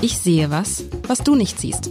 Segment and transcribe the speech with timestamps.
[0.00, 1.90] Ich sehe was, was du nicht siehst.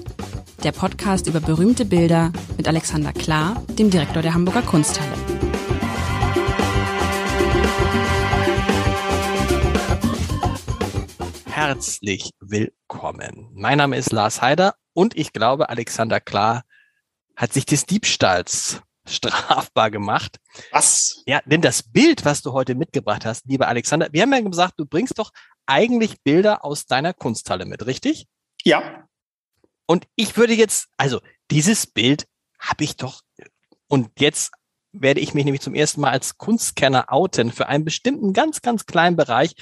[0.63, 5.11] Der Podcast über berühmte Bilder mit Alexander Klar, dem Direktor der Hamburger Kunsthalle.
[11.47, 13.49] Herzlich willkommen.
[13.54, 16.63] Mein Name ist Lars Heider und ich glaube, Alexander Klar
[17.35, 20.37] hat sich des Diebstahls strafbar gemacht.
[20.71, 21.23] Was?
[21.25, 24.75] Ja, denn das Bild, was du heute mitgebracht hast, lieber Alexander, wir haben ja gesagt,
[24.77, 25.31] du bringst doch
[25.68, 28.27] eigentlich Bilder aus deiner Kunsthalle mit, richtig?
[28.63, 29.07] Ja.
[29.85, 31.21] Und ich würde jetzt, also
[31.52, 32.27] dieses Bild
[32.59, 33.21] habe ich doch,
[33.88, 34.52] und jetzt
[34.91, 38.85] werde ich mich nämlich zum ersten Mal als Kunstkenner outen für einen bestimmten ganz, ganz
[38.85, 39.53] kleinen Bereich.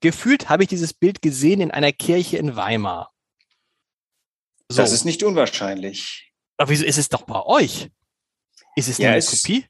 [0.00, 3.12] Gefühlt habe ich dieses Bild gesehen in einer Kirche in Weimar.
[4.68, 4.82] So.
[4.82, 6.32] Das ist nicht unwahrscheinlich.
[6.56, 7.90] Aber wieso ist es doch bei euch?
[8.76, 9.66] Ist es ja, eine es, Kopie?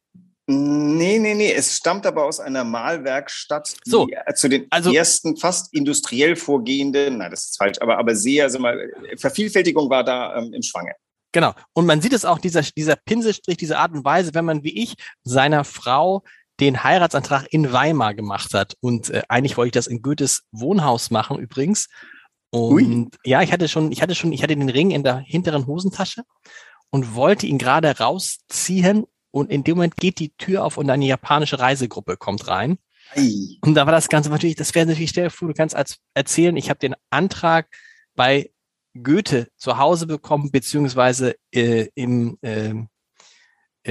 [0.50, 1.52] Nee, nee, nee.
[1.52, 7.18] Es stammt aber aus einer Malwerkstatt, die so, zu den also, ersten fast industriell vorgehenden,
[7.18, 10.92] nein, das ist falsch, aber, aber sehr, also mal, Vervielfältigung war da ähm, im Schwange.
[11.32, 11.52] Genau.
[11.74, 14.82] Und man sieht es auch, dieser, dieser Pinselstrich, diese Art und Weise, wenn man wie
[14.82, 16.24] ich seiner Frau
[16.60, 18.74] den Heiratsantrag in Weimar gemacht hat.
[18.80, 21.88] Und äh, eigentlich wollte ich das in Goethes Wohnhaus machen übrigens.
[22.50, 23.08] Und Ui.
[23.24, 26.22] ja, ich hatte schon, ich hatte schon, ich hatte den Ring in der hinteren Hosentasche
[26.88, 31.06] und wollte ihn gerade rausziehen und in dem Moment geht die Tür auf und eine
[31.06, 32.78] japanische Reisegruppe kommt rein.
[33.14, 33.56] Ei.
[33.62, 36.70] Und da war das Ganze natürlich, das wäre natürlich, vor, du kannst als erzählen, ich
[36.70, 37.68] habe den Antrag
[38.14, 38.50] bei
[39.02, 42.74] Goethe zu Hause bekommen, beziehungsweise äh, im, äh,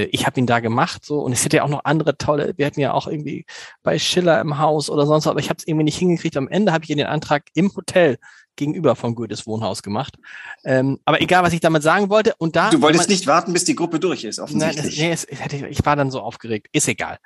[0.03, 2.65] ich habe ihn da gemacht so und es hätte ja auch noch andere tolle, wir
[2.65, 3.45] hatten ja auch irgendwie
[3.83, 6.37] bei Schiller im Haus oder sonst, aber ich habe es irgendwie nicht hingekriegt.
[6.37, 8.17] Am Ende habe ich den Antrag im Hotel
[8.57, 10.17] gegenüber von Goethes Wohnhaus gemacht.
[10.65, 12.33] Ähm, aber egal, was ich damit sagen wollte.
[12.37, 14.99] Und da, du wolltest man, nicht warten, bis die Gruppe durch ist, offensichtlich.
[14.99, 16.67] Nein, das, nee, ich war dann so aufgeregt.
[16.73, 17.19] Ist egal.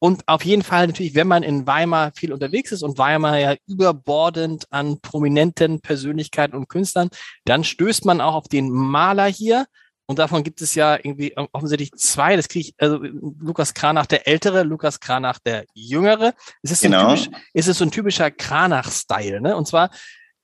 [0.00, 3.54] Und auf jeden Fall natürlich, wenn man in Weimar viel unterwegs ist und Weimar ja
[3.68, 7.10] überbordend an prominenten Persönlichkeiten und Künstlern,
[7.44, 9.66] dann stößt man auch auf den Maler hier.
[10.10, 12.34] Und davon gibt es ja irgendwie offensichtlich zwei.
[12.34, 16.34] Das kriege ich, also Lukas Kranach der Ältere, Lukas Kranach der Jüngere.
[16.62, 17.10] Es ist, genau.
[17.10, 19.40] ein typisch, es ist so ein typischer Kranach-Style.
[19.40, 19.54] Ne?
[19.54, 19.92] Und zwar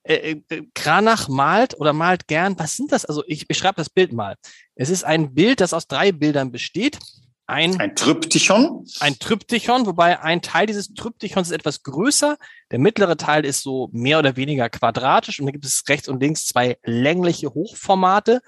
[0.05, 3.06] äh, äh, Kranach malt oder malt gern, was sind das?
[3.06, 4.37] Also ich beschreibe das Bild mal.
[4.76, 7.00] Es ist ein Bild, das aus drei Bildern besteht.
[7.49, 8.87] Ein, ein Tryptychon.
[9.00, 12.37] Ein Tryptychon, wobei ein Teil dieses Tryptychons ist etwas größer.
[12.71, 16.21] Der mittlere Teil ist so mehr oder weniger quadratisch und dann gibt es rechts und
[16.21, 18.43] links zwei längliche Hochformate,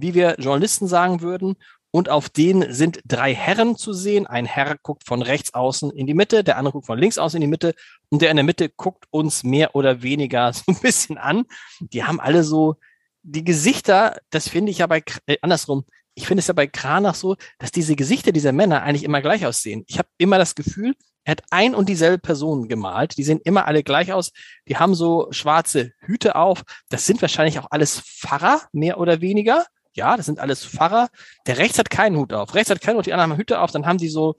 [0.00, 1.56] wie wir Journalisten sagen würden.
[1.90, 4.26] Und auf denen sind drei Herren zu sehen.
[4.26, 7.38] Ein Herr guckt von rechts außen in die Mitte, der andere guckt von links außen
[7.38, 7.74] in die Mitte
[8.10, 11.44] und der in der Mitte guckt uns mehr oder weniger so ein bisschen an.
[11.80, 12.76] Die haben alle so
[13.22, 15.84] die Gesichter, das finde ich ja bei, äh, andersrum,
[16.14, 19.46] ich finde es ja bei Kranach so, dass diese Gesichter dieser Männer eigentlich immer gleich
[19.46, 19.84] aussehen.
[19.86, 23.18] Ich habe immer das Gefühl, er hat ein und dieselbe Person gemalt.
[23.18, 24.30] Die sehen immer alle gleich aus.
[24.68, 26.62] Die haben so schwarze Hüte auf.
[26.88, 29.66] Das sind wahrscheinlich auch alles Pfarrer, mehr oder weniger.
[29.96, 31.08] Ja, das sind alles Pfarrer.
[31.46, 32.54] Der rechts hat keinen Hut auf.
[32.54, 33.70] Rechts hat keinen Hut, die anderen haben Hüte auf.
[33.70, 34.36] Dann haben die so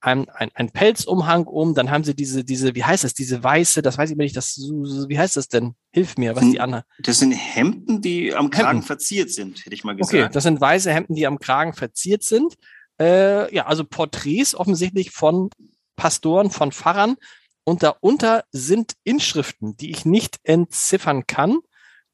[0.00, 1.74] ein, ein, ein Pelzumhang um.
[1.74, 4.36] Dann haben sie diese, diese, wie heißt das, diese weiße, das weiß ich immer nicht,
[4.36, 5.74] das, wie heißt das denn?
[5.92, 6.84] Hilf mir, was die anderen.
[7.00, 8.82] Das sind Hemden, die am Kragen Hemden.
[8.82, 10.14] verziert sind, hätte ich mal gesagt.
[10.14, 12.54] Okay, das sind weiße Hemden, die am Kragen verziert sind.
[13.00, 15.50] Äh, ja, also Porträts offensichtlich von
[15.96, 17.16] Pastoren, von Pfarrern.
[17.64, 21.58] Und darunter sind Inschriften, die ich nicht entziffern kann.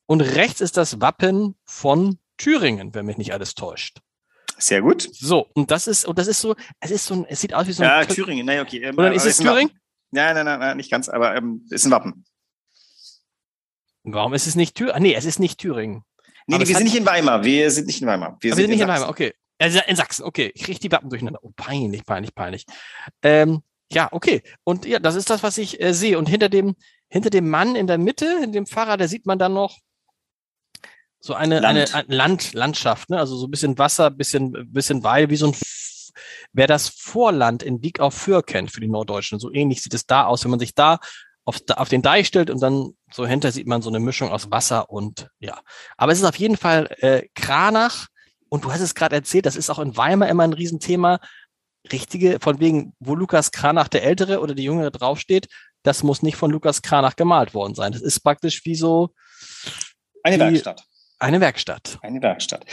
[0.06, 4.00] Und rechts ist das Wappen von Thüringen, wenn mich nicht alles täuscht.
[4.58, 5.08] Sehr gut.
[5.12, 7.66] So, und das ist, und das ist so, es ist so ein, es sieht aus
[7.66, 7.88] wie so ein.
[7.88, 8.82] Ja, Thüringen, nein, okay.
[8.82, 9.70] Ähm, Oder ist es Thüringen?
[10.10, 12.25] Nein, nein, nein, nein, nicht ganz, aber ähm, ist ein Wappen.
[14.04, 14.96] Warum ist es nicht Thüringen?
[14.96, 16.04] Ah, nee, es ist nicht Thüringen.
[16.46, 17.44] Nee, nee wir sind nicht in Weimar.
[17.44, 18.38] Wir sind nicht in Weimar.
[18.41, 19.34] Wir, sind, wir sind, nicht in, in Weimar, okay.
[19.58, 20.52] Also in Sachsen, okay.
[20.54, 21.41] Ich kriege die Wappen durcheinander.
[21.42, 22.66] Oh, peinlich, peinlich, peinlich.
[23.22, 24.42] Ähm, ja, okay.
[24.64, 26.19] Und ja, das ist das, was ich äh, sehe.
[26.19, 26.76] Und hinter dem,
[27.08, 29.78] hinter dem Mann in der Mitte, in dem Fahrer, da sieht man dann noch
[31.26, 31.94] so eine, Land.
[31.94, 33.19] eine, Land, Landschaft, ne?
[33.19, 35.56] also so ein bisschen Wasser, bisschen, bisschen Weide, wie so ein,
[36.53, 40.06] wer das Vorland in Wieg auf Föhr kennt für die Norddeutschen, so ähnlich sieht es
[40.06, 40.98] da aus, wenn man sich da
[41.44, 44.50] auf, auf den Deich stellt und dann so hinter sieht man so eine Mischung aus
[44.50, 45.61] Wasser und ja.
[45.96, 48.06] Aber es ist auf jeden Fall äh, Kranach
[48.49, 51.20] und du hast es gerade erzählt, das ist auch in Weimar immer ein Riesenthema.
[51.93, 55.46] Richtige, von wegen, wo Lukas Kranach der Ältere oder die Jüngere draufsteht,
[55.84, 57.93] das muss nicht von Lukas Kranach gemalt worden sein.
[57.93, 59.11] Das ist praktisch wie so
[60.25, 60.84] eine Werkstatt.
[61.18, 61.98] Eine Werkstatt.
[62.02, 62.64] Eine Werkstatt.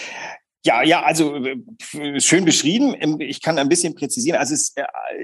[0.66, 2.96] Ja, ja, also äh, schön beschrieben.
[2.98, 4.40] Ähm, ich kann ein bisschen präzisieren.
[4.40, 4.84] Also es äh,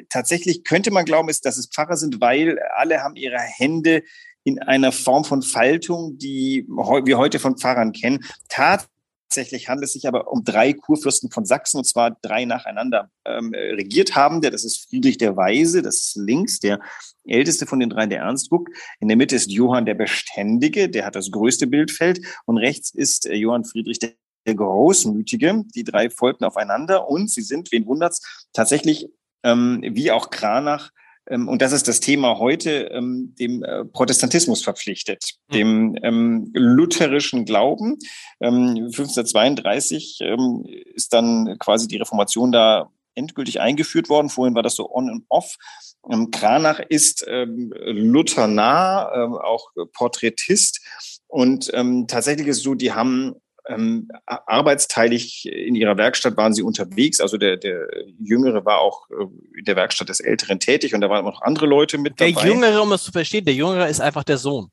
[0.09, 4.03] tatsächlich könnte man glauben, dass es Pfarrer sind, weil alle haben ihre Hände
[4.43, 8.25] in einer Form von Faltung, die wir heute von Pfarrern kennen.
[8.47, 8.98] Tatsächlich
[9.29, 13.53] Tatsächlich handelt es sich aber um drei Kurfürsten von Sachsen, und zwar drei nacheinander ähm,
[13.53, 14.41] regiert haben.
[14.41, 16.79] Der, das ist Friedrich der Weise, das ist links, der
[17.25, 18.75] älteste von den drei, der Ernst guckt.
[18.99, 22.25] In der Mitte ist Johann der Beständige, der hat das größte Bildfeld.
[22.45, 24.13] Und rechts ist äh, Johann Friedrich der
[24.47, 25.63] der Großmütige.
[25.75, 29.09] Die drei folgten aufeinander und sie sind, wen wundert's, tatsächlich
[29.43, 30.91] ähm, wie auch Kranach
[31.29, 35.57] und das ist das Thema heute, ähm, dem äh, Protestantismus verpflichtet, hm.
[35.57, 37.97] dem ähm, lutherischen Glauben.
[38.41, 40.21] 1532
[40.95, 44.29] ist dann quasi die Reformation da endgültig eingeführt worden.
[44.29, 45.57] Vorhin war das so on and off.
[46.31, 50.79] Kranach ist Luthernah, auch Porträtist.
[51.27, 51.69] Und
[52.07, 53.35] tatsächlich ist es so, die haben
[53.69, 57.21] ähm, arbeitsteilig in ihrer Werkstatt waren sie unterwegs.
[57.21, 57.87] Also der, der
[58.19, 59.25] Jüngere war auch äh,
[59.57, 62.31] in der Werkstatt des Älteren tätig und da waren noch andere Leute mit dabei.
[62.31, 64.69] Der Jüngere, um es zu verstehen, der Jüngere ist einfach der Sohn.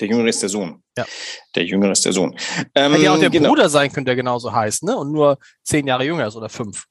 [0.00, 0.82] Der Jüngere ist der Sohn.
[0.96, 1.06] Ja.
[1.54, 2.36] Der Jüngere ist der Sohn.
[2.74, 3.50] Ähm, Hätte ja auch der genau.
[3.50, 4.96] Bruder sein können, der genauso heißt, ne?
[4.96, 6.86] Und nur zehn Jahre jünger ist oder fünf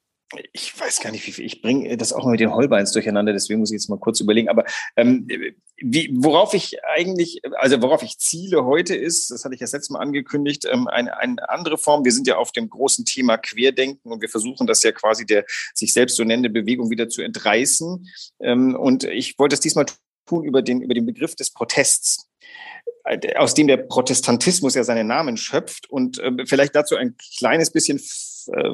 [0.54, 3.34] ich weiß gar nicht, wie viel, ich bringe das auch mal mit den Holbeins durcheinander,
[3.34, 4.50] deswegen muss ich jetzt mal kurz überlegen.
[4.50, 5.28] Aber ähm,
[5.78, 9.90] wie, worauf ich eigentlich, also worauf ich ziele heute ist, das hatte ich ja letztes
[9.90, 12.06] Mal angekündigt, ähm, eine, eine andere Form.
[12.06, 15.46] Wir sind ja auf dem großen Thema Querdenken und wir versuchen das ja quasi der
[15.74, 18.08] sich selbst so nennende Bewegung wieder zu entreißen.
[18.42, 19.86] Ähm, und ich wollte es diesmal
[20.26, 22.28] tun über den, über den Begriff des Protests
[23.36, 28.00] aus dem der Protestantismus ja seinen Namen schöpft und äh, vielleicht dazu ein kleines bisschen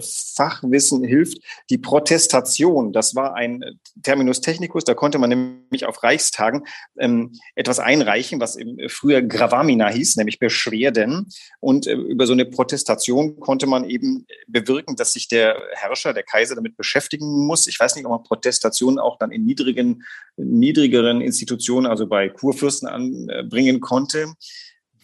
[0.01, 1.39] Fachwissen hilft.
[1.69, 3.63] Die Protestation, das war ein
[4.03, 6.65] Terminus technicus, da konnte man nämlich auf Reichstagen
[6.97, 11.27] ähm, etwas einreichen, was früher Gravamina hieß, nämlich Beschwerden.
[11.59, 16.23] Und äh, über so eine Protestation konnte man eben bewirken, dass sich der Herrscher, der
[16.23, 17.67] Kaiser damit beschäftigen muss.
[17.67, 20.03] Ich weiß nicht, ob man Protestationen auch dann in niedrigen,
[20.37, 24.33] niedrigeren Institutionen, also bei Kurfürsten anbringen konnte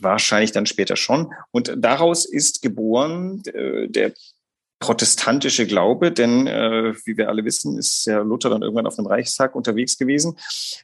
[0.04, 1.34] wahrscheinlich dann später schon.
[1.52, 4.14] Und daraus ist geboren äh, der
[4.84, 9.08] protestantische Glaube, denn äh, wie wir alle wissen, ist ja Luther dann irgendwann auf einem
[9.08, 10.38] Reichstag unterwegs gewesen.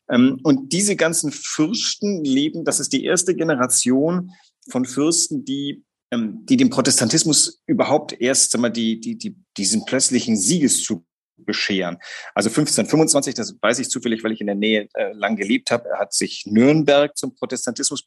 [0.10, 4.32] Ähm, und diese ganzen Fürsten leben, das ist die erste Generation
[4.70, 10.38] von Fürsten, die ähm, die dem Protestantismus überhaupt erst mal, die, die, die, diesen plötzlichen
[10.38, 11.04] Siegeszug
[11.38, 11.98] bescheren.
[12.34, 15.90] Also 1525, das weiß ich zufällig, weil ich in der Nähe äh, lang gelebt habe,
[16.00, 18.02] hat sich Nürnberg zum Protestantismus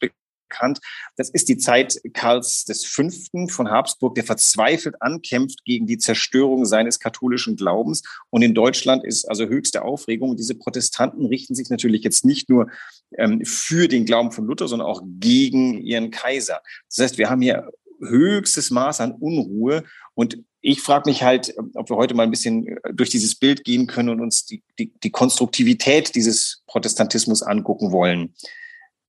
[0.53, 0.79] bekannt.
[1.17, 3.09] Das ist die Zeit Karls V.
[3.49, 8.03] von Habsburg, der verzweifelt ankämpft gegen die Zerstörung seines katholischen Glaubens.
[8.29, 10.37] Und in Deutschland ist also höchste Aufregung.
[10.37, 12.69] Diese Protestanten richten sich natürlich jetzt nicht nur
[13.17, 16.61] ähm, für den Glauben von Luther, sondern auch gegen ihren Kaiser.
[16.89, 19.83] Das heißt, wir haben hier höchstes Maß an Unruhe.
[20.13, 23.63] Und ich frage mich halt, ob wir heute mal ein bisschen äh, durch dieses Bild
[23.63, 28.33] gehen können und uns die, die, die Konstruktivität dieses Protestantismus angucken wollen.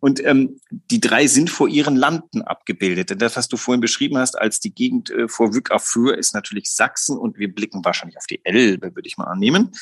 [0.00, 3.08] Und ähm, die drei sind vor ihren Landen abgebildet.
[3.08, 6.18] Denn das, was du vorhin beschrieben hast, als die Gegend äh, vor Wyck auf Föhr,
[6.18, 9.72] ist natürlich Sachsen und wir blicken wahrscheinlich auf die Elbe, würde ich mal annehmen.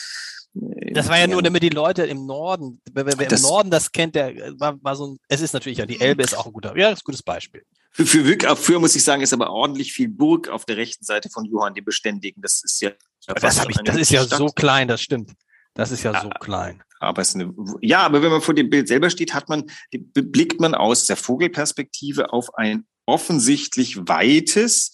[0.52, 4.16] Das war ja nur, damit die Leute im Norden, wer, wer im Norden das kennt,
[4.16, 6.76] der war, war so ein, es ist natürlich ja, die Elbe ist auch ein guter,
[6.76, 7.62] ja, ist ein gutes Beispiel.
[7.92, 10.76] Für, für Wyck ab für, muss ich sagen, ist aber ordentlich viel Burg auf der
[10.76, 12.42] rechten Seite von Johann die Beständigen.
[12.42, 12.90] Das ist ja.
[13.26, 14.38] Das, ich, das ist ja Stadt.
[14.38, 15.32] so klein, das stimmt.
[15.74, 16.82] Das ist ja, ja so klein.
[16.98, 19.70] Aber es ist eine, ja, aber wenn man vor dem Bild selber steht, hat man,
[19.92, 24.92] blickt man aus der Vogelperspektive auf ein offensichtlich weites,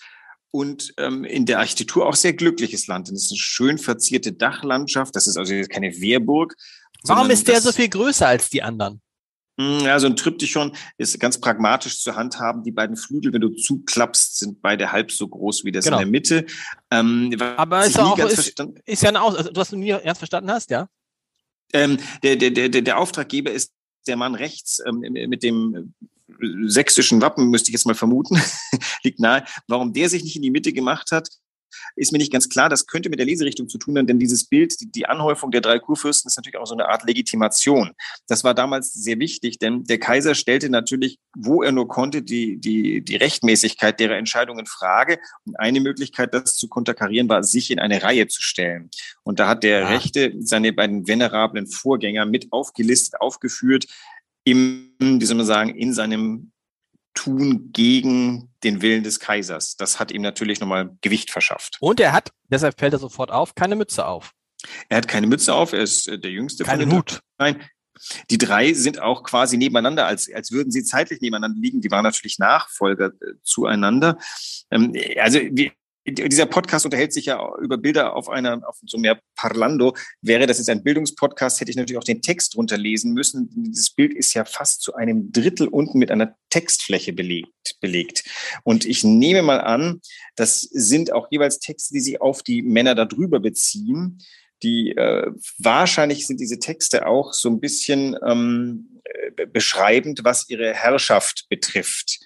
[0.57, 3.09] und ähm, in der Architektur auch sehr glückliches Land.
[3.09, 5.15] Das ist eine schön verzierte Dachlandschaft.
[5.15, 6.57] Das ist also keine Wehrburg.
[7.03, 9.03] Warum ist der so viel größer als die anderen?
[9.61, 12.63] Hm, ja, so ein Triptychon ist ganz pragmatisch zu handhaben.
[12.63, 15.99] Die beiden Flügel, wenn du zuklappst, sind beide halb so groß wie das genau.
[15.99, 16.47] in der Mitte.
[16.91, 20.51] Ähm, Aber ist, auch, ist, ist, ja eine Aus also, du hast nie ernst verstanden
[20.51, 20.89] hast, ja?
[21.75, 23.73] Ähm, der, der, der, der Auftraggeber ist
[24.07, 25.93] der Mann rechts ähm, mit dem
[26.67, 28.41] sächsischen Wappen, müsste ich jetzt mal vermuten,
[29.03, 31.29] liegt nahe, warum der sich nicht in die Mitte gemacht hat,
[31.95, 32.69] ist mir nicht ganz klar.
[32.69, 35.79] Das könnte mit der Leserichtung zu tun haben, denn dieses Bild, die, Anhäufung der drei
[35.79, 37.93] Kurfürsten ist natürlich auch so eine Art Legitimation.
[38.27, 42.59] Das war damals sehr wichtig, denn der Kaiser stellte natürlich, wo er nur konnte, die,
[42.59, 45.19] die, die Rechtmäßigkeit derer Entscheidungen in Frage.
[45.45, 48.91] Und eine Möglichkeit, das zu konterkarieren, war, sich in eine Reihe zu stellen.
[49.23, 49.89] Und da hat der ja.
[49.89, 53.87] Rechte seine beiden venerablen Vorgänger mit aufgelistet, aufgeführt,
[54.47, 56.53] im, wie soll man sagen, in seinem
[57.15, 59.77] tun gegen den Willen des Kaisers.
[59.77, 61.79] Das hat ihm natürlich nochmal Gewicht verschafft.
[61.81, 64.33] Und er hat, deshalb fällt er sofort auf, keine Mütze auf.
[64.89, 66.65] Er hat keine Mütze auf, er ist äh, der Jüngste.
[66.65, 67.21] Keine Hut.
[67.39, 67.63] Nein.
[68.31, 71.81] Die drei sind auch quasi nebeneinander, als, als würden sie zeitlich nebeneinander liegen.
[71.81, 74.19] Die waren natürlich Nachfolger äh, zueinander.
[74.71, 75.73] Ähm, also wir,
[76.07, 79.97] dieser Podcast unterhält sich ja über Bilder auf einer, auf so mehr Parlando.
[80.23, 83.51] Wäre das jetzt ein Bildungspodcast, hätte ich natürlich auch den Text drunter lesen müssen.
[83.55, 88.25] Dieses Bild ist ja fast zu einem Drittel unten mit einer Textfläche belegt, belegt.
[88.63, 90.01] Und ich nehme mal an,
[90.37, 94.19] das sind auch jeweils Texte, die sich auf die Männer darüber beziehen.
[94.63, 99.03] Die äh, wahrscheinlich sind diese Texte auch so ein bisschen ähm,
[99.53, 102.21] beschreibend, was ihre Herrschaft betrifft.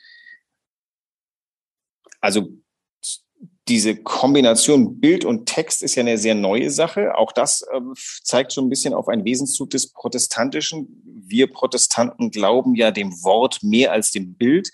[2.21, 2.60] Also
[3.71, 7.17] diese Kombination Bild und Text ist ja eine sehr neue Sache.
[7.17, 7.81] Auch das äh,
[8.25, 11.01] zeigt schon ein bisschen auf einen Wesenszug des Protestantischen.
[11.05, 14.71] Wir Protestanten glauben ja dem Wort mehr als dem Bild.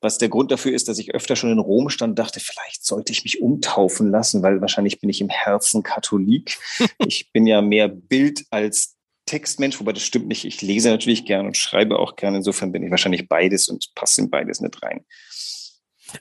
[0.00, 2.84] Was der Grund dafür ist, dass ich öfter schon in Rom stand und dachte, vielleicht
[2.84, 6.58] sollte ich mich umtaufen lassen, weil wahrscheinlich bin ich im Herzen Katholik.
[7.06, 10.44] ich bin ja mehr Bild als Textmensch, wobei das stimmt nicht.
[10.44, 12.38] Ich lese natürlich gerne und schreibe auch gerne.
[12.38, 15.04] Insofern bin ich wahrscheinlich beides und passe in beides nicht rein.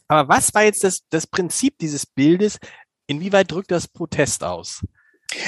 [0.08, 2.60] Aber was war jetzt das, das Prinzip dieses Bildes?
[3.08, 4.82] Inwieweit drückt das Protest aus?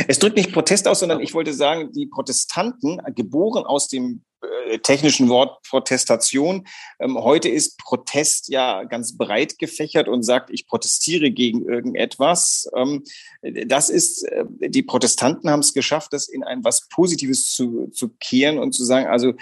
[0.07, 4.79] Es drückt nicht Protest aus, sondern ich wollte sagen, die Protestanten, geboren aus dem äh,
[4.79, 6.67] technischen Wort Protestation.
[6.99, 12.69] Ähm, heute ist Protest ja ganz breit gefächert und sagt, ich protestiere gegen irgendetwas.
[12.75, 13.03] Ähm,
[13.41, 18.09] das ist, äh, die Protestanten haben es geschafft, das in ein was Positives zu, zu
[18.19, 19.33] kehren und zu sagen, also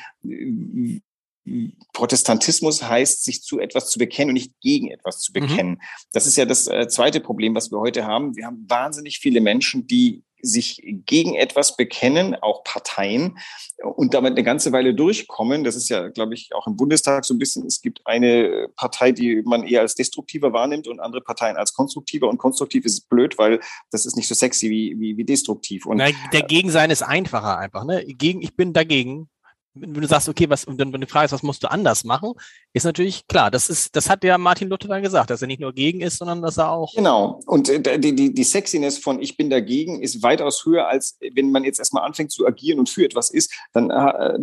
[1.94, 5.40] Protestantismus heißt, sich zu etwas zu bekennen und nicht gegen etwas zu mhm.
[5.40, 5.72] bekennen.
[5.72, 5.82] Mhm.
[6.12, 8.36] Das ist ja das äh, zweite Problem, was wir heute haben.
[8.36, 13.38] Wir haben wahnsinnig viele Menschen, die sich gegen etwas bekennen, auch Parteien,
[13.84, 15.64] und damit eine ganze Weile durchkommen.
[15.64, 19.12] Das ist ja, glaube ich, auch im Bundestag so ein bisschen, es gibt eine Partei,
[19.12, 22.28] die man eher als destruktiver wahrnimmt und andere Parteien als konstruktiver.
[22.28, 23.60] Und konstruktiv ist blöd, weil
[23.92, 25.86] das ist nicht so sexy wie, wie, wie destruktiv.
[25.86, 27.86] Und, Nein, dagegen sein ist einfacher einfach.
[27.86, 28.06] Ne?
[28.06, 29.30] Gegen, ich bin dagegen
[29.74, 32.34] wenn du sagst, okay, was, und wenn du fragst, was musst du anders machen,
[32.74, 35.62] ist natürlich klar, das ist, das hat ja Martin Luther dann gesagt, dass er nicht
[35.62, 36.94] nur gegen ist, sondern dass er auch.
[36.96, 37.40] Genau.
[37.46, 41.52] Und äh, die, die, die Sexiness von ich bin dagegen ist weitaus höher, als wenn
[41.52, 44.40] man jetzt erstmal anfängt zu agieren und für etwas ist, dann, äh,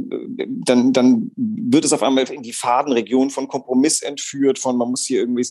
[0.64, 5.04] dann, dann wird es auf einmal in die Fadenregion von Kompromiss entführt, von man muss
[5.04, 5.46] hier irgendwie,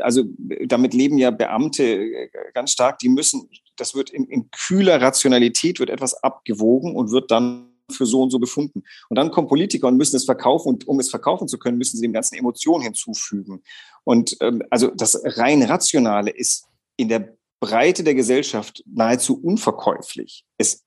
[0.00, 0.24] also
[0.66, 5.78] damit leben ja Beamte äh, ganz stark, die müssen, das wird in, in kühler Rationalität
[5.78, 8.82] wird etwas abgewogen und wird dann für so und so befunden.
[9.08, 11.96] Und dann kommen Politiker und müssen es verkaufen und um es verkaufen zu können, müssen
[11.96, 13.62] sie dem ganzen Emotionen hinzufügen.
[14.04, 16.66] Und ähm, also das rein Rationale ist
[16.96, 20.44] in der Breite der Gesellschaft nahezu unverkäuflich.
[20.56, 20.84] Es,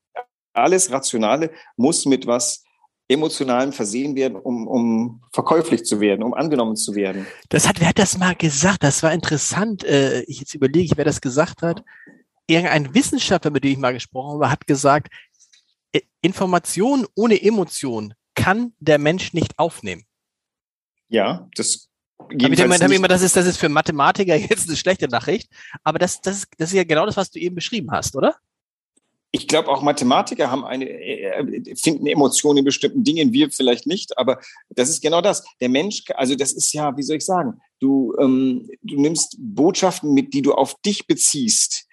[0.52, 2.64] alles Rationale muss mit was
[3.06, 7.26] Emotionalem versehen werden, um, um verkäuflich zu werden, um angenommen zu werden.
[7.50, 8.82] Das hat, wer hat das mal gesagt?
[8.82, 9.84] Das war interessant.
[9.84, 11.84] Äh, ich jetzt überlege, wer das gesagt hat.
[12.46, 15.12] Irgendein Wissenschaftler, mit dem ich mal gesprochen habe, hat gesagt,
[16.22, 20.04] Information ohne Emotion kann der Mensch nicht aufnehmen.
[21.08, 21.88] Ja, das
[22.30, 25.50] damit immer, immer, das ist, das ist für Mathematiker jetzt eine schlechte Nachricht,
[25.82, 28.36] aber das, das, ist, das ist ja genau das, was du eben beschrieben hast, oder?
[29.30, 34.16] Ich glaube, auch Mathematiker haben eine, äh, finden Emotionen in bestimmten Dingen, wir vielleicht nicht,
[34.16, 34.38] aber
[34.70, 35.44] das ist genau das.
[35.60, 40.14] Der Mensch, also das ist ja, wie soll ich sagen, du, ähm, du nimmst Botschaften
[40.14, 41.88] mit, die du auf dich beziehst,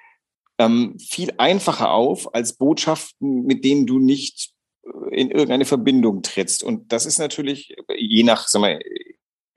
[0.61, 4.51] ähm, viel einfacher auf als Botschaften, mit denen du nicht
[4.83, 6.63] äh, in irgendeine Verbindung trittst.
[6.63, 8.79] Und das ist natürlich je nach sag mal,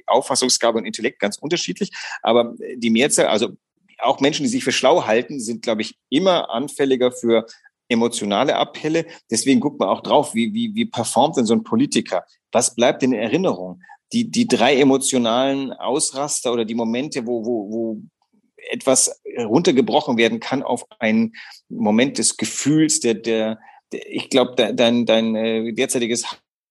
[0.07, 1.91] Auffassungsgabe und Intellekt ganz unterschiedlich.
[2.23, 3.51] Aber die Mehrzahl, also
[3.99, 7.47] auch Menschen, die sich für schlau halten, sind, glaube ich, immer anfälliger für
[7.89, 9.07] emotionale Appelle.
[9.31, 12.25] Deswegen guckt man auch drauf, wie, wie, wie performt denn so ein Politiker?
[12.53, 13.83] Was bleibt in Erinnerung?
[14.13, 18.03] Die, die drei emotionalen Ausraster oder die Momente, wo, wo, wo
[18.71, 21.35] etwas runtergebrochen werden kann auf einen
[21.69, 23.59] Moment des Gefühls, der, der,
[23.93, 26.25] der ich glaube, dein, dein äh, derzeitiges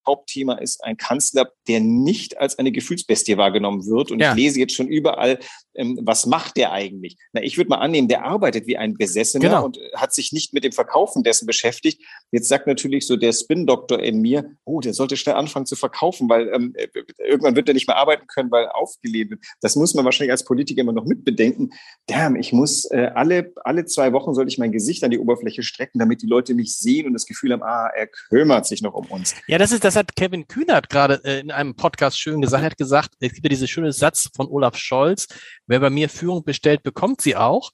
[0.06, 4.12] Hauptthema ist ein Kanzler, der nicht als eine Gefühlsbestie wahrgenommen wird.
[4.12, 4.32] Und ja.
[4.32, 5.40] ich lese jetzt schon überall,
[5.76, 7.18] ähm, was macht der eigentlich?
[7.32, 9.66] Na, ich würde mal annehmen, der arbeitet wie ein Besessener genau.
[9.66, 12.02] und hat sich nicht mit dem Verkaufen dessen beschäftigt.
[12.34, 16.28] Jetzt sagt natürlich so der Spin-Doktor in mir, oh, der sollte schnell anfangen zu verkaufen,
[16.30, 16.88] weil ähm, äh,
[17.20, 19.46] irgendwann wird er nicht mehr arbeiten können, weil aufgelehnt wird.
[19.62, 21.74] Das muss man wahrscheinlich als Politiker immer noch mitbedenken.
[22.08, 25.62] Damn, ich muss äh, alle, alle zwei Wochen sollte ich mein Gesicht an die Oberfläche
[25.62, 28.96] strecken, damit die Leute mich sehen und das Gefühl haben, ah, er kümmert sich noch
[28.96, 29.36] um uns.
[29.46, 32.64] Ja, das ist, das hat Kevin Kühnert gerade äh, in einem Podcast schön gesagt.
[32.64, 35.28] Er hat gesagt, es gibt ja diesen schönen Satz von Olaf Scholz,
[35.68, 37.70] wer bei mir Führung bestellt, bekommt sie auch.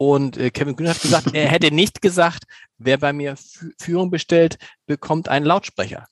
[0.00, 2.44] Und äh, Kevin Kühn hat gesagt, er hätte nicht gesagt,
[2.78, 3.36] wer bei mir
[3.78, 6.06] Führung bestellt, bekommt einen Lautsprecher.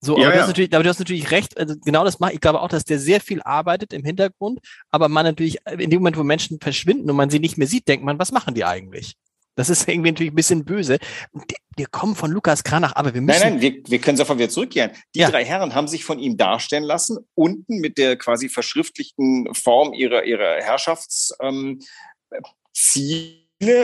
[0.00, 2.32] So, ja, aber, du hast natürlich, aber du hast natürlich recht, also genau das mache
[2.32, 4.60] ich glaube auch, dass der sehr viel arbeitet im Hintergrund,
[4.90, 7.86] aber man natürlich in dem Moment, wo Menschen verschwinden und man sie nicht mehr sieht,
[7.86, 9.14] denkt man, was machen die eigentlich?
[9.56, 10.96] Das ist irgendwie natürlich ein bisschen böse.
[11.76, 13.40] Wir kommen von Lukas Kranach, aber wir müssen.
[13.40, 14.92] Nein, nein, wir, wir können sofort wieder zurückkehren.
[15.14, 15.30] Die ja.
[15.30, 20.24] drei Herren haben sich von ihm darstellen lassen, unten mit der quasi verschriftlichten Form ihrer,
[20.24, 21.80] ihrer Herrschaftsziele, ähm,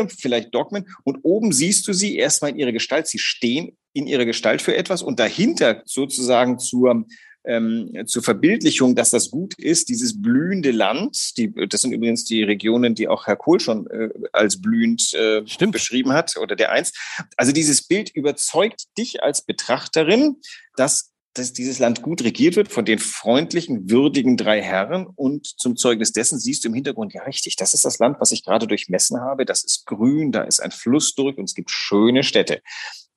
[0.09, 0.89] vielleicht Dogmen.
[1.05, 3.07] Und oben siehst du sie erstmal in ihrer Gestalt.
[3.07, 7.07] Sie stehen in ihrer Gestalt für etwas und dahinter sozusagen zur
[7.45, 12.43] ähm, zur Verbildlichung, dass das gut ist, dieses blühende Land, die, das sind übrigens die
[12.43, 16.93] Regionen, die auch Herr Kohl schon äh, als blühend äh, beschrieben hat oder der eins.
[17.37, 20.37] Also dieses Bild überzeugt dich als Betrachterin,
[20.77, 25.07] dass dass dieses Land gut regiert wird von den freundlichen, würdigen drei Herren.
[25.07, 28.33] Und zum Zeugnis dessen siehst du im Hintergrund, ja richtig, das ist das Land, was
[28.33, 29.45] ich gerade durchmessen habe.
[29.47, 32.61] Das ist grün, da ist ein Fluss durch und es gibt schöne Städte.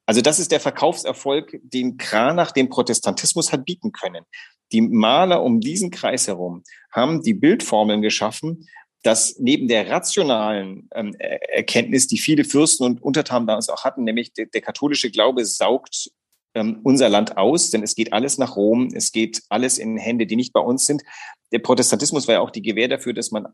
[0.05, 4.24] Also das ist der Verkaufserfolg, den Kranach dem Protestantismus hat bieten können.
[4.72, 8.67] Die Maler um diesen Kreis herum haben die Bildformeln geschaffen,
[9.03, 14.34] dass neben der rationalen ähm, Erkenntnis, die viele Fürsten und Untertanen damals auch hatten, nämlich
[14.34, 16.10] der, der katholische Glaube saugt
[16.55, 20.25] ähm, unser Land aus, denn es geht alles nach Rom, es geht alles in Hände,
[20.25, 21.03] die nicht bei uns sind.
[21.51, 23.47] Der Protestantismus war ja auch die Gewähr dafür, dass man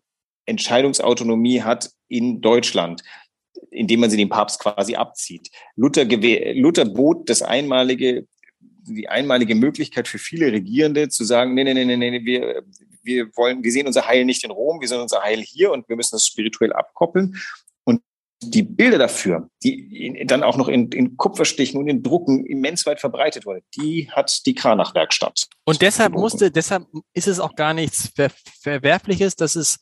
[0.45, 3.03] Entscheidungsautonomie hat in Deutschland
[3.69, 5.49] indem man sie dem Papst quasi abzieht.
[5.75, 8.27] Luther, Luther bot das einmalige,
[8.59, 12.63] die einmalige Möglichkeit für viele Regierende zu sagen, nee, nee, nee, nee, nee, wir,
[13.03, 15.87] wir wollen, wir sehen unser Heil nicht in Rom, wir sehen unser Heil hier und
[15.89, 17.37] wir müssen das spirituell abkoppeln.
[18.43, 22.99] Die Bilder dafür, die dann auch noch in, in Kupferstichen und in Drucken immens weit
[22.99, 25.47] verbreitet wurden, die hat die Kranach-Werkstatt.
[25.63, 29.79] Und deshalb musste, deshalb ist es auch gar nichts Ver Verwerfliches, dass es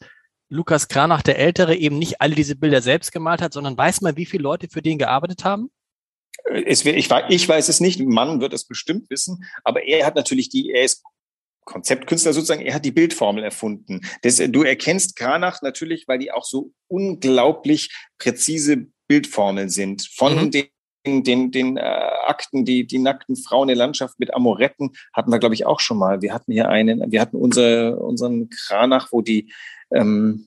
[0.50, 4.18] Lukas Kranach der Ältere eben nicht alle diese Bilder selbst gemalt hat, sondern weiß man,
[4.18, 5.70] wie viele Leute für den gearbeitet haben?
[6.66, 10.50] Es, ich, ich weiß es nicht, Mann wird es bestimmt wissen, aber er hat natürlich
[10.50, 11.04] die, er ist
[11.70, 14.02] Konzeptkünstler sozusagen, er hat die Bildformel erfunden.
[14.24, 20.08] Das, du erkennst Kranach natürlich, weil die auch so unglaublich präzise Bildformeln sind.
[20.14, 20.52] Von mhm.
[20.52, 20.66] den
[21.06, 25.40] den, den äh, Akten, die, die nackten Frauen in der Landschaft mit Amoretten hatten wir,
[25.40, 26.22] glaube ich, auch schon mal.
[26.22, 29.52] Wir hatten hier einen, wir hatten unsere, unseren Kranach, wo die,
[29.92, 30.46] ähm,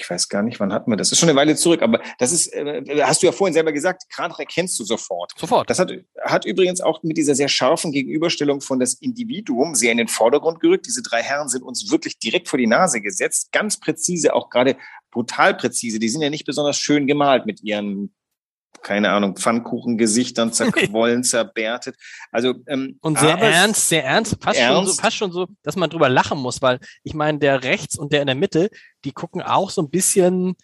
[0.00, 1.08] ich weiß gar nicht, wann hatten wir das?
[1.08, 3.72] das ist schon eine Weile zurück, aber das ist, äh, hast du ja vorhin selber
[3.72, 5.32] gesagt, Kranach erkennst du sofort.
[5.38, 5.70] Sofort.
[5.70, 5.90] Das hat,
[6.22, 10.60] hat übrigens auch mit dieser sehr scharfen Gegenüberstellung von das Individuum sehr in den Vordergrund
[10.60, 10.86] gerückt.
[10.86, 14.76] Diese drei Herren sind uns wirklich direkt vor die Nase gesetzt, ganz präzise, auch gerade
[15.10, 15.98] brutal präzise.
[15.98, 18.12] Die sind ja nicht besonders schön gemalt mit ihren
[18.82, 21.96] keine Ahnung, Pfannkuchengesichtern zerquollen, zerbärtet.
[22.32, 24.76] Also ähm, und sehr ernst, sehr ernst, fast ernst.
[24.76, 27.98] schon so, fast schon so, dass man drüber lachen muss, weil ich meine, der rechts
[27.98, 28.70] und der in der Mitte,
[29.04, 30.56] die gucken auch so ein bisschen,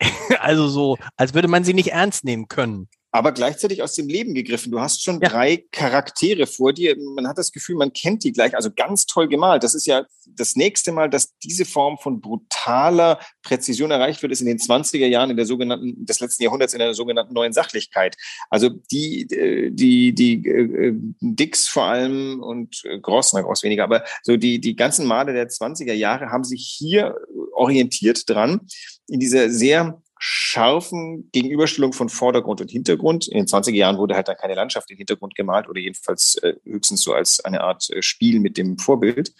[0.40, 4.34] also so, als würde man sie nicht ernst nehmen können aber gleichzeitig aus dem Leben
[4.34, 4.72] gegriffen.
[4.72, 5.28] Du hast schon ja.
[5.28, 6.96] drei Charaktere vor dir.
[7.14, 8.56] Man hat das Gefühl, man kennt die gleich.
[8.56, 9.62] Also ganz toll gemalt.
[9.62, 14.40] Das ist ja das nächste Mal, dass diese Form von brutaler Präzision erreicht wird, ist
[14.40, 18.16] in den 20er Jahren in der sogenannten, des letzten Jahrhunderts in der sogenannten neuen Sachlichkeit.
[18.50, 23.84] Also die, äh, die, die äh, Dix vor allem und äh, Gross, na Gross weniger,
[23.84, 27.14] aber so die, die ganzen Male der 20er Jahre haben sich hier
[27.52, 28.62] orientiert dran,
[29.06, 33.28] in dieser sehr scharfen Gegenüberstellung von Vordergrund und Hintergrund.
[33.28, 36.54] In den 20er Jahren wurde halt dann keine Landschaft im Hintergrund gemalt oder jedenfalls äh,
[36.64, 39.34] höchstens so als eine Art äh, Spiel mit dem Vorbild.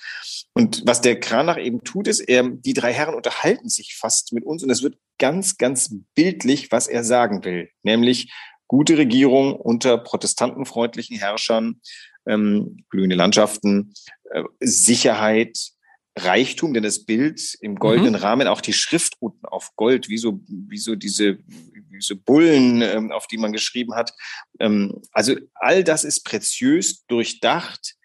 [0.52, 4.44] Und was der Kranach eben tut, ist, er, die drei Herren unterhalten sich fast mit
[4.44, 7.70] uns und es wird ganz, ganz bildlich, was er sagen will.
[7.82, 8.32] Nämlich
[8.66, 11.80] gute Regierung unter protestantenfreundlichen Herrschern,
[12.26, 13.94] ähm, blühende Landschaften,
[14.30, 15.73] äh, Sicherheit,
[16.16, 18.18] Reichtum, denn das Bild im goldenen mhm.
[18.18, 22.82] Rahmen, auch die Schrift unten auf Gold, wie so, wie so diese, wie so Bullen,
[22.82, 24.12] ähm, auf die man geschrieben hat.
[24.60, 27.96] Ähm, also all das ist preziös, durchdacht.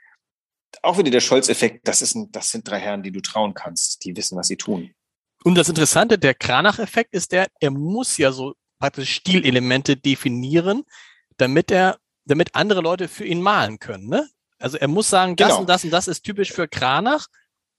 [0.81, 4.03] Auch wieder der Scholz-Effekt, das, ist ein, das sind drei Herren, die du trauen kannst,
[4.05, 4.91] die wissen, was sie tun.
[5.43, 10.83] Und das Interessante, der Kranach-Effekt ist der, er muss ja so praktisch Stilelemente definieren,
[11.37, 14.07] damit er, damit andere Leute für ihn malen können.
[14.07, 14.29] Ne?
[14.57, 15.59] Also er muss sagen, das genau.
[15.61, 17.27] und das und das ist typisch für Kranach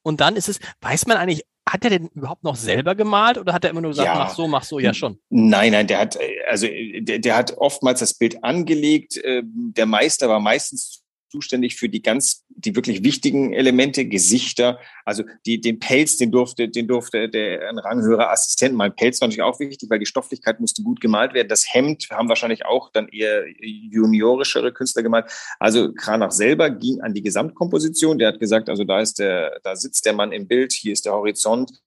[0.03, 3.53] und dann ist es, weiß man eigentlich, hat er denn überhaupt noch selber gemalt oder
[3.53, 4.15] hat er immer nur gesagt, ja.
[4.15, 5.21] mach so, mach so, ja schon?
[5.29, 9.21] Nein, nein, der hat, also der, der hat oftmals das Bild angelegt.
[9.23, 15.25] Ähm, der Meister war meistens zuständig für die ganz, die wirklich wichtigen Elemente, Gesichter, also
[15.47, 18.95] die, den Pelz, den durfte, den durfte der ein ranghöherer Assistent malen.
[18.95, 21.49] Pelz war natürlich auch wichtig, weil die Stofflichkeit musste gut gemalt werden.
[21.49, 25.27] Das Hemd haben wahrscheinlich auch dann eher juniorischere Künstler gemalt.
[25.59, 28.19] Also Kranach selber ging an die Gesamtkomposition.
[28.19, 31.07] Der hat gesagt, also da ist der, da sitzt der Mann im Bild, hier ist
[31.07, 31.81] der Horizont,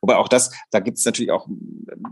[0.00, 1.46] Wobei auch das, da gibt es natürlich auch,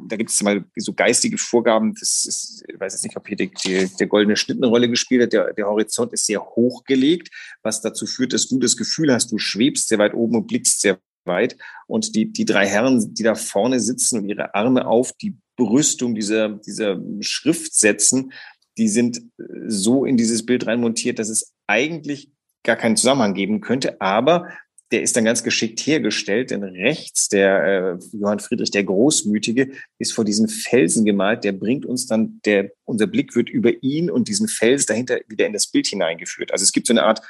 [0.06, 1.94] da gibt es mal so geistige Vorgaben.
[1.94, 4.88] Das ist, ich weiß jetzt nicht, ob hier die, die, der goldene Schnitt eine Rolle
[4.88, 5.32] gespielt hat.
[5.32, 7.30] Der, der Horizont ist sehr hoch gelegt,
[7.62, 10.80] was dazu führt, dass du das Gefühl hast, du schwebst sehr weit oben und blickst
[10.80, 11.56] sehr weit.
[11.86, 16.14] Und die, die drei Herren, die da vorne sitzen und ihre Arme auf die Brüstung
[16.14, 18.32] dieser, dieser Schrift setzen,
[18.76, 19.22] die sind
[19.66, 22.30] so in dieses Bild reinmontiert, dass es eigentlich
[22.62, 24.00] gar keinen Zusammenhang geben könnte.
[24.00, 24.48] Aber
[24.90, 30.14] der ist dann ganz geschickt hergestellt, denn rechts der äh, Johann Friedrich der Großmütige ist
[30.14, 34.28] vor diesem Felsen gemalt, der bringt uns dann, der, unser Blick wird über ihn und
[34.28, 36.52] diesen Fels dahinter wieder in das Bild hineingeführt.
[36.52, 37.20] Also es gibt so eine Art,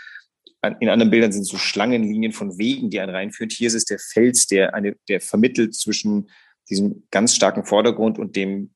[0.80, 3.52] in anderen Bildern sind so Schlangenlinien von Wegen, die einen reinführt.
[3.52, 6.30] Hier ist es der Fels, der eine, der vermittelt zwischen
[6.68, 8.70] diesem ganz starken Vordergrund und dem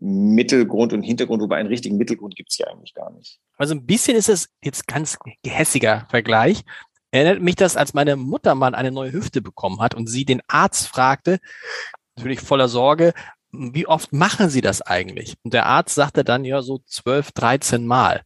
[0.00, 3.40] Mittelgrund und Hintergrund, wobei einen richtigen Mittelgrund gibt es hier eigentlich gar nicht.
[3.56, 6.62] Also ein bisschen ist es jetzt ganz gehässiger Vergleich,
[7.10, 10.42] erinnert mich das, als meine Mutter mal eine neue Hüfte bekommen hat und sie den
[10.48, 11.38] Arzt fragte,
[12.16, 13.14] natürlich voller Sorge,
[13.50, 15.36] wie oft machen Sie das eigentlich?
[15.42, 18.22] Und der Arzt sagte dann ja so 12, 13 Mal.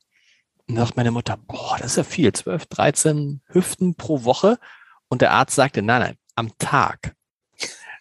[0.67, 4.59] Und da sagt meine Mutter, boah, das ist ja viel, 12, 13 Hüften pro Woche.
[5.09, 7.15] Und der Arzt sagte, nein, nein, am Tag.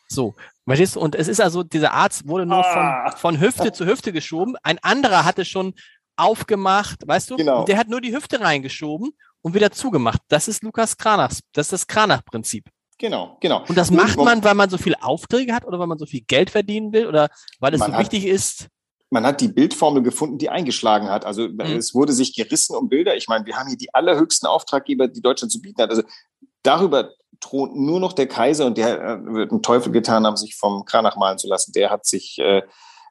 [0.07, 0.99] So, verstehst du?
[0.99, 3.11] Und es ist also, dieser Arzt wurde nur von, ah.
[3.15, 4.55] von Hüfte zu Hüfte geschoben.
[4.63, 5.73] Ein anderer hatte schon
[6.15, 7.35] aufgemacht, weißt du?
[7.35, 7.59] Genau.
[7.59, 10.21] Und der hat nur die Hüfte reingeschoben und wieder zugemacht.
[10.27, 12.69] Das ist Lukas Kranachs, das ist das Kranach-Prinzip.
[12.97, 13.63] Genau, genau.
[13.67, 16.21] Und das macht man, weil man so viele Aufträge hat oder weil man so viel
[16.21, 18.67] Geld verdienen will oder weil es so hat, wichtig ist?
[19.09, 21.25] Man hat die Bildformel gefunden, die eingeschlagen hat.
[21.25, 21.61] Also mhm.
[21.61, 23.15] es wurde sich gerissen um Bilder.
[23.15, 25.89] Ich meine, wir haben hier die allerhöchsten Auftraggeber, die Deutschland zu bieten hat.
[25.89, 26.03] Also
[26.61, 30.55] darüber thront nur noch der Kaiser und der äh, wird einen Teufel getan haben, sich
[30.55, 31.71] vom Kranach malen zu lassen.
[31.73, 32.61] Der hat sich äh,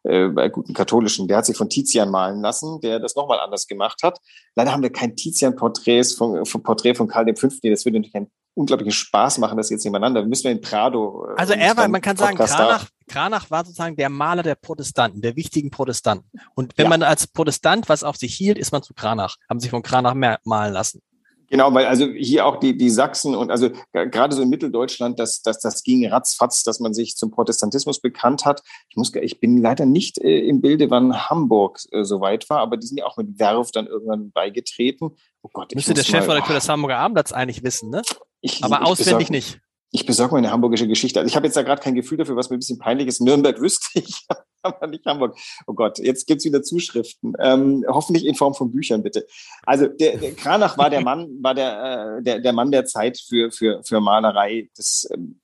[0.03, 3.67] äh, bei guten Katholischen, der hat sich von Tizian malen lassen, der das nochmal anders
[3.67, 4.19] gemacht hat.
[4.55, 7.49] Leider haben wir kein Tizian-Porträt von, von, Porträt von Karl V.
[7.63, 10.25] Das würde natürlich einen unglaublichen Spaß machen, das jetzt nebeneinander.
[10.25, 11.27] Müssen wir in Prado.
[11.31, 15.21] Äh, also er war, man kann sagen, Kranach, Kranach war sozusagen der Maler der Protestanten,
[15.21, 16.31] der wichtigen Protestanten.
[16.55, 16.91] Und wenn ja.
[16.91, 20.15] man als Protestant was auf sich hielt, ist man zu Kranach, haben sich von Kranach
[20.15, 21.03] mehr malen lassen.
[21.51, 25.43] Genau, weil also hier auch die, die Sachsen und also gerade so in Mitteldeutschland, das,
[25.43, 28.63] das, das ging ratzfatz, dass man sich zum Protestantismus bekannt hat.
[28.89, 32.61] Ich muss, ich bin leider nicht äh, im Bilde, wann Hamburg äh, so weit war,
[32.61, 35.17] aber die sind ja auch mit Werf dann irgendwann beigetreten.
[35.43, 38.03] Oh Gott, Müsste der Chefredakteur des Hamburger Abendblatts eigentlich wissen, ne?
[38.41, 39.61] Ich, aber ich auswendig besorg, nicht.
[39.93, 41.19] Ich besorge mir eine hamburgische Geschichte.
[41.19, 43.21] Also ich habe jetzt da gerade kein Gefühl dafür, was mir ein bisschen peinlich ist.
[43.21, 44.27] Nürnberg wüsste ich,
[44.63, 45.37] aber nicht Hamburg.
[45.67, 47.35] Oh Gott, jetzt gibt's wieder Zuschriften.
[47.41, 49.27] Ähm, hoffentlich in Form von Büchern, bitte.
[49.65, 53.19] Also der, der Kranach war der Mann, war der, äh, der, der Mann der Zeit
[53.19, 55.41] für, für, für Malerei, des, ähm,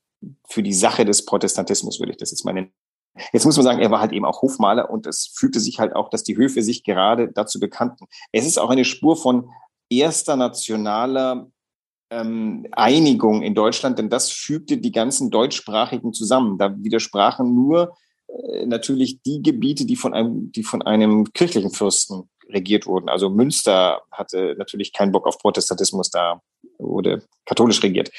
[0.48, 2.72] für die Sache des Protestantismus, würde ich das jetzt mal nennen.
[3.32, 5.96] Jetzt muss man sagen, er war halt eben auch Hofmaler und es fühlte sich halt
[5.96, 8.06] auch, dass die Höfe sich gerade dazu bekannten.
[8.32, 9.50] Es ist auch eine Spur von
[9.88, 11.50] erster nationaler
[12.10, 16.58] ähm, Einigung in Deutschland, denn das fügte die ganzen Deutschsprachigen zusammen.
[16.58, 17.96] Da widersprachen nur
[18.28, 23.08] äh, natürlich die Gebiete, die von einem, die von einem kirchlichen Fürsten regiert wurden.
[23.08, 26.40] Also Münster hatte natürlich keinen Bock auf Protestantismus, da
[26.78, 28.10] wurde katholisch regiert.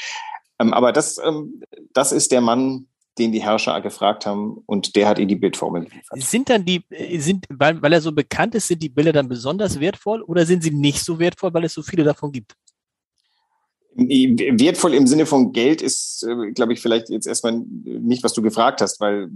[0.59, 1.61] Ähm, aber das, ähm,
[1.93, 5.85] das ist der Mann, den die Herrscher gefragt haben und der hat ihnen die Bildformel
[5.85, 6.21] geliefert.
[6.21, 9.27] Sind dann die, äh, sind, weil, weil er so bekannt ist, sind die Bilder dann
[9.27, 12.53] besonders wertvoll oder sind sie nicht so wertvoll, weil es so viele davon gibt?
[13.97, 18.41] Wertvoll im Sinne von Geld ist, äh, glaube ich, vielleicht jetzt erstmal nicht, was du
[18.41, 19.29] gefragt hast, weil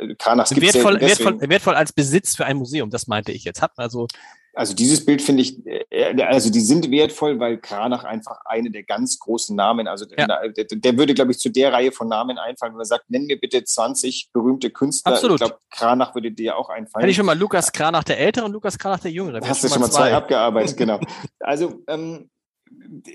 [0.00, 3.44] äh, Kranachs gibt es wertvoll, wertvoll, wertvoll als Besitz für ein Museum, das meinte ich
[3.44, 3.62] jetzt.
[3.62, 4.06] Hat also
[4.54, 8.82] also dieses Bild finde ich, äh, also die sind wertvoll, weil Kranach einfach eine der
[8.82, 10.26] ganz großen Namen, also ja.
[10.26, 13.24] der, der, würde, glaube ich, zu der Reihe von Namen einfallen, wenn man sagt, nenn
[13.24, 15.12] mir bitte 20 berühmte Künstler.
[15.12, 15.40] Absolut.
[15.40, 17.02] Ich glaube, Kranach würde dir auch einfallen.
[17.02, 19.40] Hätte ich schon mal Lukas Kranach der Ältere und Lukas Kranach der Jüngere.
[19.46, 21.00] Hast du schon mal zwei, zwei abgearbeitet, genau.
[21.40, 22.30] Also ähm,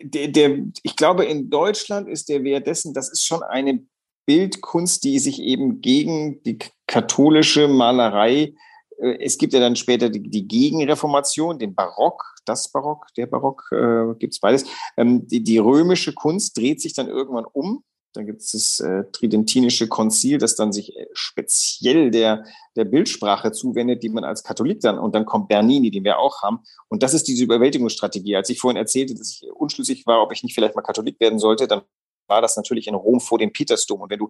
[0.03, 3.85] der, der, ich glaube, in Deutschland ist der Wert dessen, das ist schon eine
[4.25, 8.53] Bildkunst, die sich eben gegen die katholische Malerei,
[8.99, 13.69] äh, es gibt ja dann später die, die Gegenreformation, den Barock, das Barock, der Barock,
[13.71, 14.65] äh, gibt es beides.
[14.97, 17.83] Ähm, die, die römische Kunst dreht sich dann irgendwann um
[18.17, 22.43] dann gibt es das äh, Tridentinische Konzil, das dann sich äh, speziell der,
[22.75, 26.41] der Bildsprache zuwendet, die man als Katholik dann, und dann kommt Bernini, den wir auch
[26.41, 26.59] haben.
[26.89, 28.35] Und das ist diese Überwältigungsstrategie.
[28.35, 31.37] Als ich vorhin erzählte, dass ich unschlüssig war, ob ich nicht vielleicht mal Katholik werden
[31.37, 31.83] sollte, dann
[32.27, 34.01] war das natürlich in Rom vor dem Petersdom.
[34.01, 34.29] Und wenn du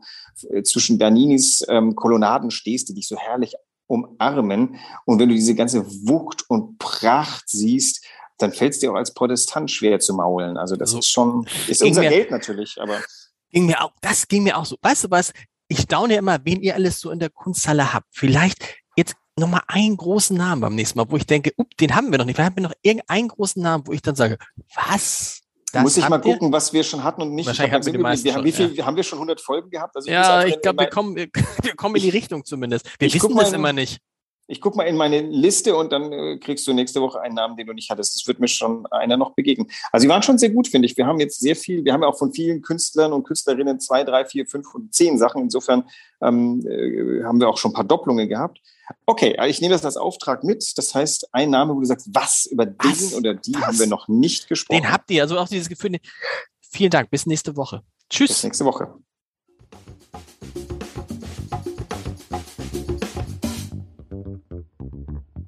[0.49, 3.55] äh, zwischen Berninis ähm, Kolonnaden stehst, die dich so herrlich
[3.87, 8.05] umarmen, und wenn du diese ganze Wucht und Pracht siehst,
[8.37, 10.57] dann fällt es dir auch als Protestant schwer zu maulen.
[10.57, 12.99] Also das also, ist schon, ist unser Geld natürlich, aber.
[13.51, 14.77] Ging mir auch, das ging mir auch so.
[14.81, 15.33] Weißt du was?
[15.67, 18.07] Ich staune immer, wen ihr alles so in der Kunsthalle habt.
[18.11, 18.63] Vielleicht
[18.95, 22.17] jetzt nochmal einen großen Namen beim nächsten Mal, wo ich denke, up, den haben wir
[22.17, 22.37] noch nicht.
[22.37, 24.37] Wir haben noch irgendeinen großen Namen, wo ich dann sage,
[24.75, 25.41] was?
[25.73, 27.45] Das Muss ich mal gucken, was wir schon hatten und nicht.
[27.45, 28.85] Wahrscheinlich haben wir, die meisten wir haben, wie viel, ja.
[28.85, 29.95] haben wir schon 100 Folgen gehabt?
[29.95, 31.27] Also ja, ich glaube, wir kommen, wir,
[31.61, 32.89] wir kommen in die Richtung zumindest.
[32.99, 33.99] Wir wissen das immer nicht.
[34.47, 37.57] Ich guck mal in meine Liste und dann äh, kriegst du nächste Woche einen Namen,
[37.57, 38.15] den du nicht hattest.
[38.15, 39.69] Das wird mir schon einer noch begegnen.
[39.91, 40.95] Also die waren schon sehr gut, finde ich.
[40.95, 44.03] Wir haben jetzt sehr viel, wir haben ja auch von vielen Künstlern und Künstlerinnen zwei,
[44.03, 45.41] drei, vier, fünf und zehn Sachen.
[45.43, 45.83] Insofern
[46.21, 48.61] ähm, äh, haben wir auch schon ein paar Doppelungen gehabt.
[49.05, 50.77] Okay, ich nehme das als Auftrag mit.
[50.77, 53.09] Das heißt, ein Name, wo du sagst, was über was?
[53.09, 53.63] den oder die was?
[53.63, 54.81] haben wir noch nicht gesprochen.
[54.81, 55.97] Den habt ihr, also auch dieses Gefühl.
[56.61, 57.83] Vielen Dank, bis nächste Woche.
[58.09, 58.29] Tschüss.
[58.29, 58.93] Bis nächste Woche.